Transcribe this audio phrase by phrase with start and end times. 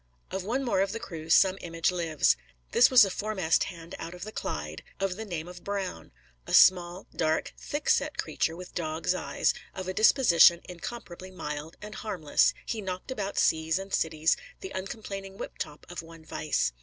[0.31, 2.35] Of one more of the crew, some image lives.
[2.71, 6.11] This was a foremast hand out of the Clyde, of the name of Brown.
[6.47, 12.55] A small, dark, thickset creature, with dog's eyes, of a disposition incomparably mild and harmless,
[12.65, 16.73] he knocked about seas and cities, the uncomplaining whiptop of one vice.